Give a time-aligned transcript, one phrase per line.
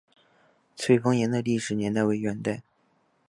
[0.75, 2.63] 翠峰岩的历史年代为元代。